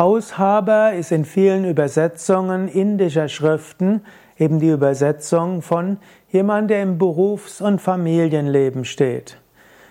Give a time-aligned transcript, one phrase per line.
[0.00, 4.00] Haushaber ist in vielen Übersetzungen indischer Schriften
[4.38, 5.98] eben die Übersetzung von
[6.30, 9.36] jemand, der im Berufs- und Familienleben steht.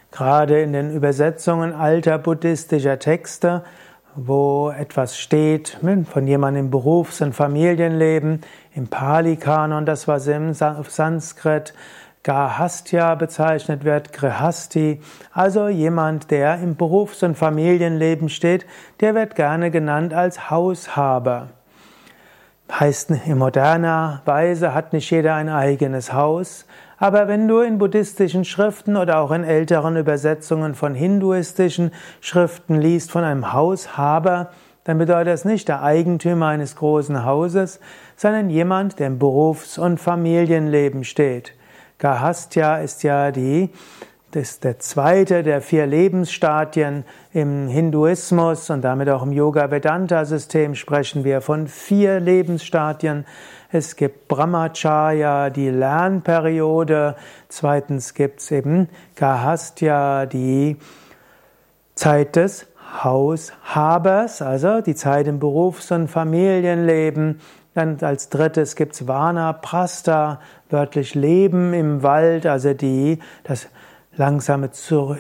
[0.10, 3.64] Gerade in den Übersetzungen alter buddhistischer Texte,
[4.16, 5.78] wo etwas steht
[6.12, 8.42] von jemandem im Berufs- und Familienleben,
[8.74, 11.76] im Pali-Kanon, das was im Sanskrit
[12.24, 15.02] Gahastya bezeichnet wird, Grihasti,
[15.32, 18.66] also jemand, der im Berufs- und Familienleben steht,
[19.00, 21.50] der wird gerne genannt als Haushaber.
[22.72, 26.66] Heißt, in moderner Weise hat nicht jeder ein eigenes Haus,
[26.98, 33.12] aber wenn du in buddhistischen Schriften oder auch in älteren Übersetzungen von hinduistischen Schriften liest
[33.12, 34.50] von einem Haushaber,
[34.84, 37.80] dann bedeutet das nicht der Eigentümer eines großen Hauses,
[38.18, 41.54] sondern jemand, der im Berufs- und Familienleben steht.
[42.00, 43.70] Gahastya ist ja die,
[44.34, 47.04] ist der zweite der vier Lebensstadien
[47.34, 53.26] im Hinduismus und damit auch im Yoga-Vedanta-System sprechen wir von vier Lebensstadien.
[53.70, 57.18] Es gibt Brahmacharya, die Lernperiode.
[57.50, 60.78] Zweitens gibt es eben Gahastya, die
[61.96, 62.68] Zeit des
[63.04, 67.42] Haushabers, also die Zeit im Berufs- und Familienleben.
[67.80, 73.70] Dann als drittes gibt's Vana Prasta, wörtlich Leben im Wald, also die, das
[74.18, 74.72] langsame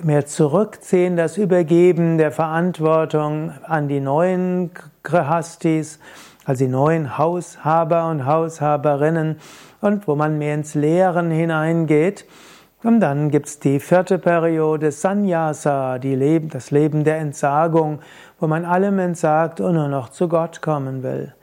[0.03, 4.71] mehr zurückziehen, das Übergeben der Verantwortung an die neuen
[5.03, 5.99] Grihastis,
[6.43, 9.37] also die neuen Haushaber und Haushaberinnen
[9.80, 12.25] und wo man mehr ins Lehren hineingeht.
[12.81, 17.99] Und dann gibt's die vierte Periode, Sannyasa, die Leben, das Leben der Entsagung,
[18.39, 21.33] wo man allem entsagt und nur noch zu Gott kommen will.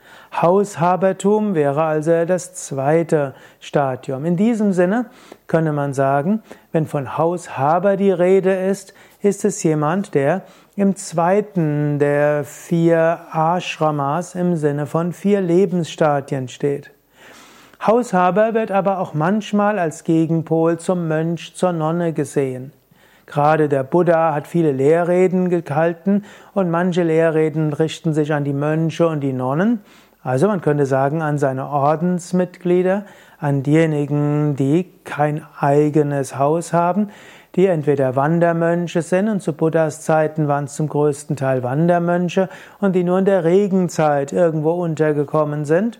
[0.41, 4.25] Haushabertum wäre also das zweite Stadium.
[4.25, 5.05] In diesem Sinne
[5.45, 10.41] könne man sagen, wenn von Haushaber die Rede ist, ist es jemand, der
[10.75, 16.96] im zweiten der vier Ashramas im Sinne von vier Lebensstadien steht.
[17.85, 22.73] Haushaber wird aber auch manchmal als Gegenpol zum Mönch, zur Nonne gesehen.
[23.27, 26.23] Gerade der Buddha hat viele Lehrreden gehalten
[26.53, 29.81] und manche Lehrreden richten sich an die Mönche und die Nonnen.
[30.23, 33.05] Also man könnte sagen an seine Ordensmitglieder,
[33.39, 37.09] an diejenigen, die kein eigenes Haus haben,
[37.55, 42.49] die entweder Wandermönche sind und zu Buddhas Zeiten waren es zum größten Teil Wandermönche
[42.79, 45.99] und die nur in der Regenzeit irgendwo untergekommen sind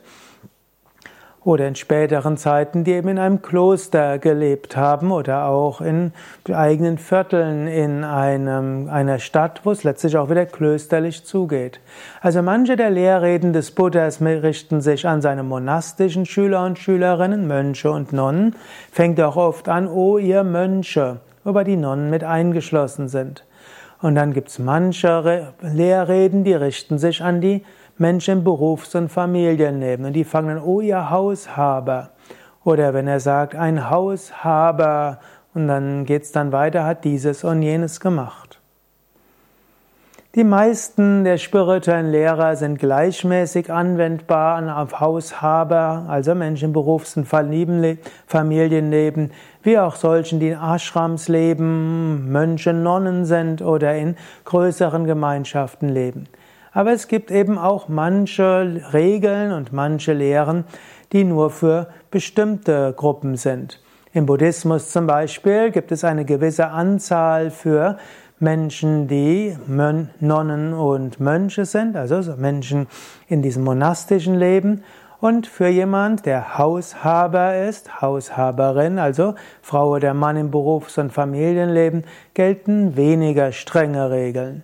[1.47, 6.11] oder in späteren Zeiten, die eben in einem Kloster gelebt haben oder auch in
[6.51, 11.79] eigenen Vierteln in einem, einer Stadt, wo es letztlich auch wieder klösterlich zugeht.
[12.19, 17.91] Also manche der Lehrreden des Buddhas richten sich an seine monastischen Schüler und Schülerinnen, Mönche
[17.91, 18.53] und Nonnen,
[18.91, 23.46] fängt auch oft an, oh ihr Mönche, wobei die Nonnen mit eingeschlossen sind.
[24.01, 27.63] Und dann gibt's manche Lehrreden, die richten sich an die
[27.97, 32.11] Menschen im Berufs- und Familienleben und die fangen an, oh ihr Haushaber.
[32.63, 35.19] Oder wenn er sagt, ein Haushaber
[35.53, 38.56] und dann geht's dann weiter, hat dieses und jenes gemacht.
[40.37, 47.25] Die meisten der spirituellen Lehrer sind gleichmäßig anwendbar auf Haushaber, also Menschen im Berufs- und
[47.25, 49.31] Familienleben,
[49.63, 54.15] wie auch solchen, die in Ashrams leben, Mönche, Nonnen sind oder in
[54.45, 56.25] größeren Gemeinschaften leben.
[56.71, 60.65] Aber es gibt eben auch manche Regeln und manche Lehren,
[61.13, 63.81] die nur für bestimmte Gruppen sind.
[64.13, 67.97] Im Buddhismus zum Beispiel gibt es eine gewisse Anzahl für
[68.39, 72.87] Menschen, die Nonnen und Mönche sind, also Menschen
[73.27, 74.83] in diesem monastischen Leben.
[75.19, 79.33] Und für jemand, der Haushaber ist, Haushaberin, also
[79.63, 82.03] Frau oder Mann im Berufs- und Familienleben,
[82.35, 84.63] gelten weniger strenge Regeln.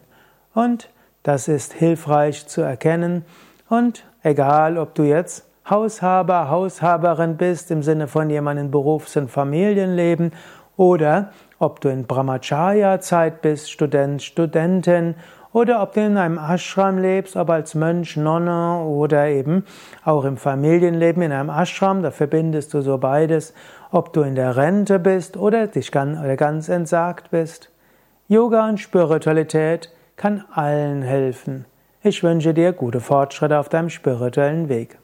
[0.54, 0.90] Und
[1.24, 3.26] das ist hilfreich zu erkennen
[3.70, 10.34] und egal, ob du jetzt Haushaber, Haushaberin bist im Sinne von jemandem Berufs- und Familienleben
[10.76, 11.32] oder
[11.64, 15.16] ob du in Brahmacharya-Zeit bist, Student, Studentin
[15.54, 19.66] oder ob du in einem Ashram lebst, ob als Mönch, Nonne oder eben
[20.04, 23.54] auch im Familienleben in einem Ashram, da verbindest du so beides,
[23.92, 27.70] ob du in der Rente bist oder dich ganz, entsagt bist.
[28.28, 31.66] Yoga und Spiritualität kann allen helfen.
[32.02, 34.98] Ich wünsche dir gute Fortschritte auf deinem spirituellen Weg.